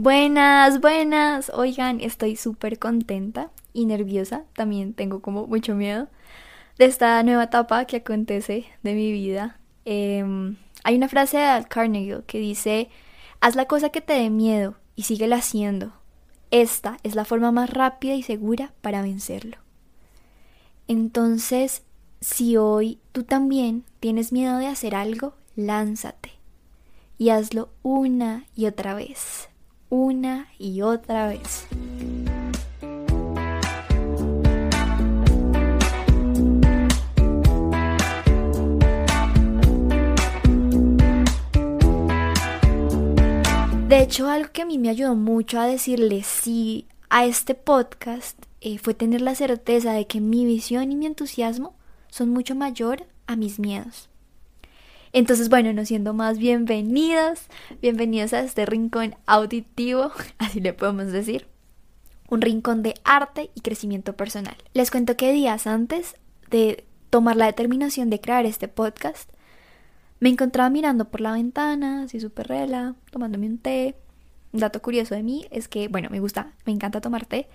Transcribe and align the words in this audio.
Buenas, 0.00 0.80
buenas. 0.80 1.50
Oigan, 1.52 2.00
estoy 2.00 2.36
súper 2.36 2.78
contenta 2.78 3.50
y 3.72 3.84
nerviosa. 3.84 4.44
También 4.54 4.94
tengo 4.94 5.20
como 5.20 5.48
mucho 5.48 5.74
miedo 5.74 6.06
de 6.78 6.84
esta 6.84 7.20
nueva 7.24 7.42
etapa 7.42 7.84
que 7.84 7.96
acontece 7.96 8.66
de 8.84 8.94
mi 8.94 9.10
vida. 9.10 9.58
Em, 9.84 10.54
hay 10.84 10.94
una 10.94 11.08
frase 11.08 11.38
de 11.38 11.42
Al 11.46 11.66
Carnegie 11.66 12.22
que 12.28 12.38
dice, 12.38 12.90
haz 13.40 13.56
la 13.56 13.64
cosa 13.64 13.88
que 13.88 14.00
te 14.00 14.12
dé 14.12 14.30
miedo 14.30 14.76
y 14.94 15.02
síguela 15.02 15.34
haciendo. 15.34 15.92
Esta 16.52 16.98
es 17.02 17.16
la 17.16 17.24
forma 17.24 17.50
más 17.50 17.68
rápida 17.68 18.14
y 18.14 18.22
segura 18.22 18.74
para 18.82 19.02
vencerlo. 19.02 19.56
Entonces, 20.86 21.82
si 22.20 22.56
hoy 22.56 23.00
tú 23.10 23.24
también 23.24 23.82
tienes 23.98 24.30
miedo 24.30 24.58
de 24.58 24.68
hacer 24.68 24.94
algo, 24.94 25.34
lánzate 25.56 26.30
y 27.18 27.30
hazlo 27.30 27.70
una 27.82 28.44
y 28.54 28.66
otra 28.66 28.94
vez 28.94 29.48
una 29.90 30.48
y 30.58 30.82
otra 30.82 31.28
vez. 31.28 31.66
De 43.88 44.02
hecho, 44.02 44.28
algo 44.28 44.52
que 44.52 44.62
a 44.62 44.66
mí 44.66 44.78
me 44.78 44.90
ayudó 44.90 45.14
mucho 45.14 45.58
a 45.58 45.66
decirle 45.66 46.22
sí 46.22 46.86
a 47.08 47.24
este 47.24 47.54
podcast 47.54 48.38
eh, 48.60 48.78
fue 48.78 48.92
tener 48.92 49.22
la 49.22 49.34
certeza 49.34 49.92
de 49.92 50.06
que 50.06 50.20
mi 50.20 50.44
visión 50.44 50.92
y 50.92 50.96
mi 50.96 51.06
entusiasmo 51.06 51.74
son 52.10 52.28
mucho 52.28 52.54
mayor 52.54 53.06
a 53.26 53.34
mis 53.36 53.58
miedos. 53.58 54.10
Entonces, 55.12 55.48
bueno, 55.48 55.72
no 55.72 55.84
siendo 55.84 56.12
más 56.12 56.38
bienvenidas, 56.38 57.46
bienvenidos 57.80 58.32
a 58.34 58.40
este 58.40 58.66
rincón 58.66 59.14
auditivo, 59.26 60.10
así 60.38 60.60
le 60.60 60.74
podemos 60.74 61.12
decir, 61.12 61.46
un 62.28 62.42
rincón 62.42 62.82
de 62.82 62.94
arte 63.04 63.50
y 63.54 63.60
crecimiento 63.60 64.14
personal. 64.16 64.56
Les 64.74 64.90
cuento 64.90 65.16
que 65.16 65.32
días 65.32 65.66
antes 65.66 66.16
de 66.50 66.84
tomar 67.10 67.36
la 67.36 67.46
determinación 67.46 68.10
de 68.10 68.20
crear 68.20 68.44
este 68.44 68.68
podcast, 68.68 69.30
me 70.20 70.28
encontraba 70.28 70.68
mirando 70.68 71.06
por 71.06 71.20
la 71.20 71.32
ventana, 71.32 72.02
así 72.02 72.20
súper 72.20 72.48
rela, 72.48 72.94
tomándome 73.10 73.46
un 73.46 73.58
té. 73.58 73.94
Un 74.52 74.60
dato 74.60 74.82
curioso 74.82 75.14
de 75.14 75.22
mí 75.22 75.46
es 75.50 75.68
que, 75.68 75.88
bueno, 75.88 76.08
me 76.10 76.20
gusta, 76.20 76.52
me 76.66 76.72
encanta 76.72 77.00
tomar 77.00 77.24
té. 77.26 77.48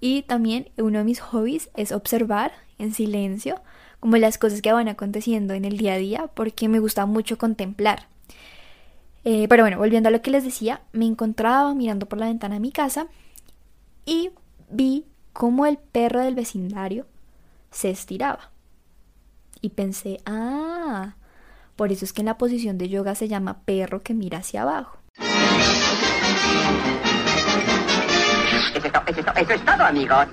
Y 0.00 0.22
también 0.22 0.70
uno 0.76 0.98
de 0.98 1.04
mis 1.04 1.20
hobbies 1.20 1.70
es 1.74 1.92
observar 1.92 2.52
en 2.78 2.94
silencio 2.94 3.60
como 4.00 4.16
las 4.16 4.38
cosas 4.38 4.62
que 4.62 4.72
van 4.72 4.88
aconteciendo 4.88 5.54
en 5.54 5.64
el 5.64 5.76
día 5.76 5.94
a 5.94 5.98
día, 5.98 6.30
porque 6.34 6.68
me 6.68 6.78
gusta 6.78 7.06
mucho 7.06 7.36
contemplar. 7.36 8.06
Eh, 9.24 9.46
pero 9.48 9.64
bueno, 9.64 9.78
volviendo 9.78 10.08
a 10.08 10.12
lo 10.12 10.22
que 10.22 10.30
les 10.30 10.44
decía, 10.44 10.82
me 10.92 11.04
encontraba 11.06 11.74
mirando 11.74 12.06
por 12.06 12.18
la 12.18 12.26
ventana 12.26 12.54
de 12.54 12.60
mi 12.60 12.70
casa 12.70 13.08
y 14.06 14.30
vi 14.70 15.04
cómo 15.32 15.66
el 15.66 15.78
perro 15.78 16.20
del 16.20 16.34
vecindario 16.34 17.06
se 17.70 17.90
estiraba. 17.90 18.50
Y 19.60 19.70
pensé, 19.70 20.20
ah, 20.24 21.16
por 21.74 21.92
eso 21.92 22.04
es 22.04 22.12
que 22.12 22.22
en 22.22 22.26
la 22.26 22.38
posición 22.38 22.78
de 22.78 22.88
yoga 22.88 23.14
se 23.14 23.28
llama 23.28 23.60
perro 23.64 24.02
que 24.02 24.14
mira 24.14 24.38
hacia 24.38 24.62
abajo. 24.62 24.98
Eso 29.18 29.52
es 29.52 29.64
todo, 29.64 29.82
amigos. 29.84 30.26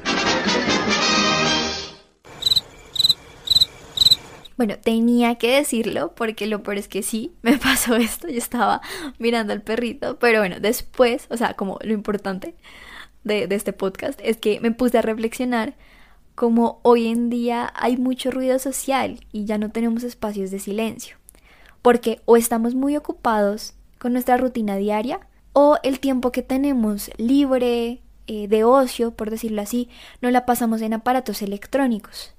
Bueno, 4.58 4.76
tenía 4.78 5.36
que 5.36 5.56
decirlo 5.56 6.14
porque 6.16 6.46
lo 6.46 6.64
peor 6.64 6.78
es 6.78 6.88
que 6.88 7.02
sí, 7.02 7.34
me 7.42 7.58
pasó 7.58 7.96
esto, 7.96 8.28
yo 8.28 8.38
estaba 8.38 8.82
mirando 9.18 9.54
al 9.54 9.62
perrito, 9.62 10.18
pero 10.20 10.40
bueno, 10.40 10.58
después, 10.60 11.28
o 11.30 11.38
sea, 11.38 11.56
como 11.56 11.80
lo 11.82 11.94
importante 11.94 12.56
de, 13.24 13.48
este 13.50 13.74
podcast 13.74 14.20
es 14.24 14.38
que 14.38 14.60
me 14.62 14.72
puse 14.72 15.00
a 15.00 15.02
reflexionar 15.02 15.76
como 16.36 16.80
hoy 16.84 17.08
en 17.08 17.30
día 17.30 17.74
hay 17.76 17.98
mucho 17.98 18.30
ruido 18.30 18.60
social 18.60 19.20
y 19.32 19.46
ya 19.46 19.58
no 19.58 19.72
tenemos 19.72 20.04
espacios 20.04 20.52
de 20.52 20.60
silencio, 20.60 21.18
porque 21.82 22.22
o 22.26 22.38
estamos 22.38 22.76
muy 22.76 22.96
ocupados 22.96 23.74
con 23.98 24.14
nuestra 24.14 24.38
rutina 24.38 24.76
diaria 24.78 25.20
o 25.54 25.78
el 25.84 26.00
tiempo 26.00 26.32
que 26.32 26.44
tenemos 26.44 27.10
libre, 27.18 28.02
eh, 28.28 28.48
de 28.48 28.64
ocio, 28.64 29.12
por 29.12 29.30
decirlo 29.30 29.62
así, 29.62 29.90
no 30.22 30.32
la 30.32 30.46
pasamos 30.46 30.82
en 30.82 30.94
aparatos 30.94 31.42
electrónicos. 31.42 32.34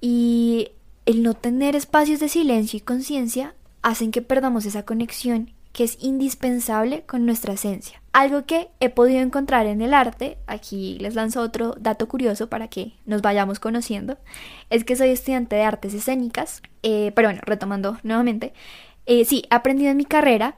Y 0.00 0.72
el 1.06 1.22
no 1.22 1.34
tener 1.34 1.76
espacios 1.76 2.20
de 2.20 2.28
silencio 2.28 2.76
y 2.76 2.80
conciencia 2.80 3.54
hacen 3.82 4.12
que 4.12 4.22
perdamos 4.22 4.66
esa 4.66 4.84
conexión 4.84 5.52
que 5.72 5.84
es 5.84 5.96
indispensable 6.00 7.02
con 7.02 7.26
nuestra 7.26 7.54
esencia. 7.54 8.02
Algo 8.12 8.44
que 8.44 8.68
he 8.80 8.88
podido 8.88 9.20
encontrar 9.20 9.66
en 9.66 9.82
el 9.82 9.94
arte, 9.94 10.36
aquí 10.46 10.98
les 10.98 11.14
lanzo 11.14 11.40
otro 11.40 11.76
dato 11.78 12.08
curioso 12.08 12.48
para 12.48 12.68
que 12.68 12.92
nos 13.06 13.22
vayamos 13.22 13.60
conociendo, 13.60 14.18
es 14.68 14.84
que 14.84 14.96
soy 14.96 15.10
estudiante 15.10 15.56
de 15.56 15.62
artes 15.62 15.94
escénicas, 15.94 16.60
eh, 16.82 17.12
pero 17.14 17.28
bueno, 17.28 17.40
retomando 17.44 17.98
nuevamente, 18.02 18.52
eh, 19.06 19.24
sí, 19.24 19.44
he 19.50 19.54
aprendido 19.54 19.92
en 19.92 19.96
mi 19.96 20.04
carrera 20.04 20.56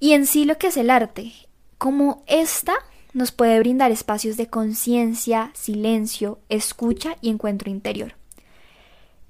y 0.00 0.12
en 0.12 0.26
sí 0.26 0.44
lo 0.44 0.58
que 0.58 0.68
es 0.68 0.76
el 0.76 0.90
arte, 0.90 1.32
como 1.78 2.24
esta 2.26 2.74
nos 3.16 3.32
puede 3.32 3.58
brindar 3.58 3.90
espacios 3.92 4.36
de 4.36 4.48
conciencia, 4.48 5.50
silencio, 5.54 6.38
escucha 6.50 7.16
y 7.22 7.30
encuentro 7.30 7.70
interior. 7.70 8.14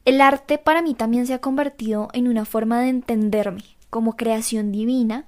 El 0.04 0.20
arte 0.20 0.58
para 0.58 0.82
mí 0.82 0.94
también 0.94 1.28
se 1.28 1.34
ha 1.34 1.40
convertido 1.40 2.08
en 2.12 2.26
una 2.26 2.44
forma 2.44 2.80
de 2.80 2.88
entenderme 2.88 3.62
como 3.88 4.16
creación 4.16 4.72
divina, 4.72 5.26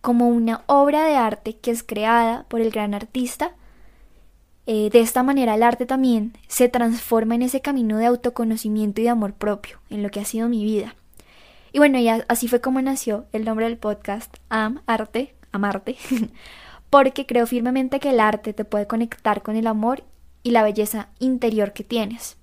como 0.00 0.28
una 0.28 0.62
obra 0.66 1.02
de 1.02 1.16
arte 1.16 1.56
que 1.56 1.72
es 1.72 1.82
creada 1.82 2.46
por 2.48 2.60
el 2.60 2.70
gran 2.70 2.94
artista. 2.94 3.56
Eh, 4.66 4.90
de 4.92 5.00
esta 5.00 5.24
manera 5.24 5.56
el 5.56 5.64
arte 5.64 5.84
también 5.84 6.34
se 6.46 6.68
transforma 6.68 7.34
en 7.34 7.42
ese 7.42 7.62
camino 7.62 7.98
de 7.98 8.06
autoconocimiento 8.06 9.00
y 9.00 9.04
de 9.04 9.10
amor 9.10 9.32
propio, 9.32 9.80
en 9.90 10.04
lo 10.04 10.10
que 10.10 10.20
ha 10.20 10.24
sido 10.24 10.48
mi 10.48 10.62
vida. 10.62 10.94
Y 11.72 11.78
bueno, 11.78 11.98
ya 11.98 12.24
así 12.28 12.46
fue 12.46 12.60
como 12.60 12.80
nació 12.80 13.26
el 13.32 13.44
nombre 13.44 13.66
del 13.66 13.76
podcast 13.76 14.36
Am 14.50 14.82
Arte, 14.86 15.34
Amarte, 15.50 15.96
porque 16.90 17.26
creo 17.26 17.46
firmemente 17.46 18.00
que 18.00 18.10
el 18.10 18.20
arte 18.20 18.52
te 18.52 18.64
puede 18.64 18.86
conectar 18.86 19.42
con 19.42 19.56
el 19.56 19.66
amor 19.66 20.04
y 20.42 20.50
la 20.50 20.62
belleza 20.62 21.08
interior 21.18 21.72
que 21.72 21.84
tienes. 21.84 22.36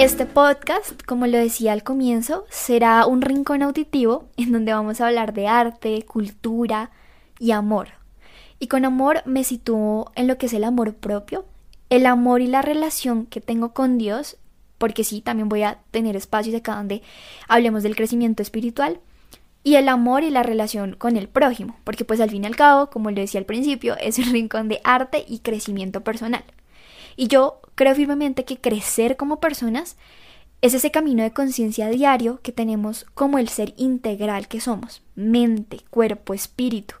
Este 0.00 0.24
podcast, 0.24 1.02
como 1.04 1.26
lo 1.26 1.36
decía 1.36 1.74
al 1.74 1.82
comienzo, 1.82 2.46
será 2.48 3.04
un 3.04 3.20
rincón 3.20 3.62
auditivo 3.62 4.30
en 4.38 4.50
donde 4.50 4.72
vamos 4.72 4.98
a 5.00 5.08
hablar 5.08 5.34
de 5.34 5.46
arte, 5.46 6.06
cultura 6.06 6.90
y 7.38 7.50
amor. 7.50 7.99
Y 8.60 8.68
con 8.68 8.84
amor 8.84 9.22
me 9.26 9.42
sitúo 9.42 10.12
en 10.14 10.28
lo 10.28 10.38
que 10.38 10.46
es 10.46 10.52
el 10.52 10.62
amor 10.62 10.94
propio, 10.94 11.46
el 11.88 12.06
amor 12.06 12.42
y 12.42 12.46
la 12.46 12.62
relación 12.62 13.26
que 13.26 13.40
tengo 13.40 13.72
con 13.72 13.98
Dios, 13.98 14.36
porque 14.78 15.02
sí, 15.02 15.22
también 15.22 15.48
voy 15.48 15.62
a 15.62 15.80
tener 15.90 16.14
espacios 16.14 16.54
acá 16.54 16.76
donde 16.76 17.02
hablemos 17.48 17.82
del 17.82 17.96
crecimiento 17.96 18.42
espiritual, 18.42 19.00
y 19.62 19.74
el 19.74 19.88
amor 19.88 20.22
y 20.22 20.30
la 20.30 20.42
relación 20.42 20.94
con 20.94 21.16
el 21.16 21.28
prójimo, 21.28 21.76
porque 21.84 22.04
pues 22.04 22.20
al 22.20 22.30
fin 22.30 22.44
y 22.44 22.46
al 22.46 22.56
cabo, 22.56 22.88
como 22.88 23.10
lo 23.10 23.20
decía 23.20 23.40
al 23.40 23.46
principio, 23.46 23.96
es 23.98 24.18
un 24.18 24.32
rincón 24.32 24.68
de 24.68 24.80
arte 24.84 25.24
y 25.26 25.40
crecimiento 25.40 26.02
personal. 26.02 26.44
Y 27.16 27.28
yo 27.28 27.60
creo 27.74 27.94
firmemente 27.94 28.44
que 28.44 28.58
crecer 28.58 29.16
como 29.16 29.40
personas 29.40 29.96
es 30.62 30.74
ese 30.74 30.90
camino 30.90 31.22
de 31.22 31.32
conciencia 31.32 31.88
diario 31.88 32.40
que 32.42 32.52
tenemos 32.52 33.06
como 33.14 33.38
el 33.38 33.48
ser 33.48 33.74
integral 33.76 34.48
que 34.48 34.60
somos, 34.60 35.02
mente, 35.14 35.80
cuerpo, 35.90 36.34
espíritu. 36.34 36.94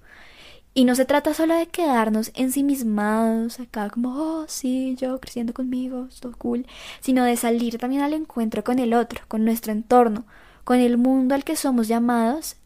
Y 0.72 0.84
no 0.84 0.94
se 0.94 1.04
trata 1.04 1.34
solo 1.34 1.54
de 1.54 1.66
quedarnos 1.66 2.30
ensimismados 2.34 3.58
acá 3.58 3.90
como, 3.90 4.10
oh, 4.10 4.44
sí, 4.46 4.94
yo 4.96 5.18
creciendo 5.20 5.52
conmigo, 5.52 6.08
todo 6.20 6.36
cool, 6.38 6.66
sino 7.00 7.24
de 7.24 7.36
salir 7.36 7.78
también 7.78 8.02
al 8.02 8.12
encuentro 8.12 8.62
con 8.62 8.78
el 8.78 8.94
otro, 8.94 9.22
con 9.26 9.44
nuestro 9.44 9.72
entorno, 9.72 10.26
con 10.62 10.78
el 10.78 10.96
mundo 10.96 11.34
al 11.34 11.42
que 11.42 11.56
somos 11.56 11.88
llamados 11.88 12.56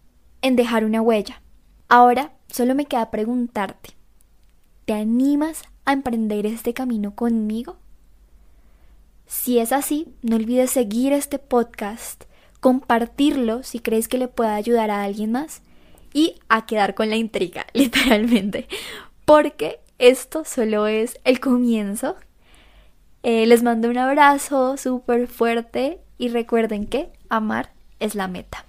en 0.43 0.55
dejar 0.55 0.85
una 0.85 1.01
huella. 1.01 1.41
Ahora 1.89 2.33
solo 2.51 2.75
me 2.75 2.85
queda 2.85 3.11
preguntarte, 3.11 3.91
¿te 4.85 4.93
animas 4.93 5.63
a 5.87 5.95
emprender 5.95 6.45
este 6.45 6.75
camino 6.75 7.15
conmigo? 7.15 7.79
Si 9.27 9.59
es 9.59 9.73
así, 9.73 10.15
no 10.21 10.37
olvides 10.37 10.71
seguir 10.71 11.15
este 11.15 11.39
podcast, 11.39 12.25
compartirlo 12.61 13.63
si 13.63 13.81
crees 13.81 14.09
que 14.09 14.19
le 14.19 14.29
pueda 14.29 14.57
ayudar 14.57 14.91
a 14.91 15.03
alguien 15.03 15.33
más 15.33 15.63
y 16.15 16.41
a 16.49 16.65
quedar 16.65 16.95
con 16.95 17.11
la 17.11 17.17
intriga, 17.17 17.67
literalmente, 17.75 18.67
porque 19.27 19.81
esto 19.99 20.45
solo 20.47 20.87
es 20.87 21.21
el 21.25 21.41
comienzo. 21.41 22.17
Eh, 23.23 23.45
les 23.47 23.63
mando 23.63 23.91
un 23.91 23.99
abrazo 23.99 24.79
súper 24.79 25.29
fuerte 25.29 25.99
y 26.17 26.29
recuerden 26.29 26.87
que 26.87 27.11
amar 27.29 27.73
es 28.01 28.15
la 28.15 28.29
meta. 28.29 28.65